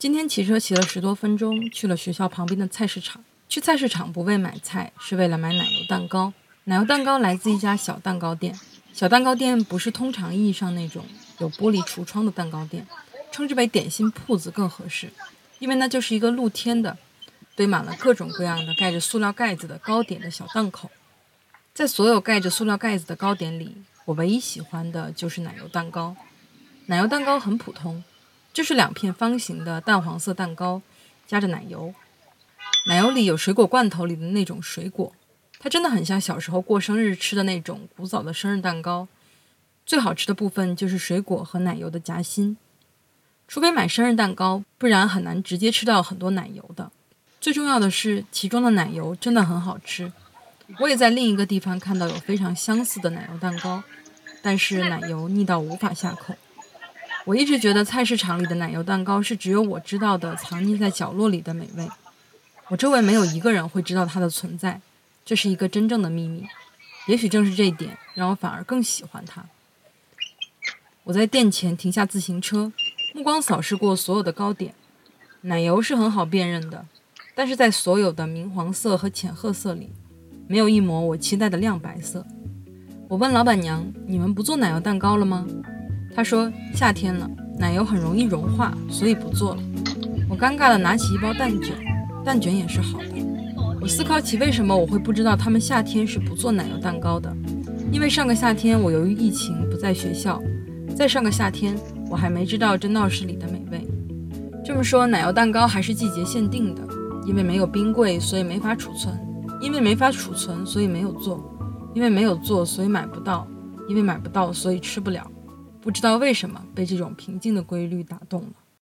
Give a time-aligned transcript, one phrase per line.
[0.00, 3.22] 今天骑车骑了十多分钟，去了学校旁边的菜市场。
[3.50, 6.32] 去菜市场不为买菜，是为了买奶油蛋糕。
[6.64, 8.58] 奶油蛋糕来自一家小蛋糕店。
[8.94, 11.04] 小蛋糕店不是通常意义上那种
[11.36, 12.86] 有玻璃橱窗的蛋糕店，
[13.30, 15.12] 称之为点心铺子更合适，
[15.58, 16.96] 因为那就是一个露天的，
[17.54, 20.90] 堆满了各种各样的盖着塑料盖子的糕点的小档口。
[21.74, 23.76] 在所有盖着塑料盖子的糕点里，
[24.06, 26.16] 我唯一喜欢的就是奶油蛋糕。
[26.86, 28.02] 奶油蛋糕很普通，
[28.52, 30.82] 就是两片方形的淡黄色蛋糕，
[31.26, 31.94] 夹着奶油。
[32.86, 35.12] 奶油里有水果罐头里的那种水果，
[35.58, 39.06] 它真的很像小时候过生日吃的那种古早的生日蛋糕。
[39.84, 42.56] 最好吃的部分就是水果和奶油的夹心，
[43.48, 46.90] 除非买生日蛋糕，不然很难直接吃到很多奶油的。
[47.40, 50.12] 最重要的是，其中的奶油真的很好吃。
[50.78, 53.82] 我也在另一个地方看到有非常相似的奶油蛋糕，
[54.42, 56.34] 但是奶油腻到无法下口。
[57.26, 61.86] 我一直觉得菜市场里的奶油蛋糕是只有我知道的藏匿在角落里的美味。
[62.68, 64.80] 我周围没有一个人会知道它的存在，
[65.24, 66.46] 这是一个真正的秘密。
[67.06, 69.44] 也许正是这一点，让我反而更喜欢它。
[71.04, 72.72] 我在店前停下自行车，
[73.14, 74.74] 目光扫视过所有的糕点，
[75.42, 76.86] 奶油是很好辨认的，
[77.34, 79.90] 但是在所有的明黄色和浅褐色里，
[80.46, 82.24] 没有一抹我期待的亮白色。
[83.08, 85.46] 我问老板娘：“你们不做奶油蛋糕了吗？”
[86.14, 89.62] 他说：“夏天了，奶油很容易融化，所以不做了。”
[90.28, 91.74] 我尴尬地拿起一包蛋卷。
[92.24, 93.06] 蛋卷也是好的。
[93.80, 97.34] 我思考起为什么我会不知道他们夏天是不做奶油蛋糕的，
[97.90, 100.38] 因为上个夏天我由于疫情不在学校，
[100.94, 101.74] 再上个夏天
[102.10, 103.88] 我还没知道这闹市里的美味。
[104.62, 106.82] 这么说，奶油蛋糕还是季节限定的，
[107.26, 109.14] 因为没有冰柜，所以没法储存；
[109.62, 111.38] 因为没法储存，所以没有做；
[111.94, 113.46] 因为没有做，所以买不到；
[113.88, 115.26] 因为买不到，所以吃不了。
[115.80, 118.52] 不知道为什么被这种平静的规律打动了。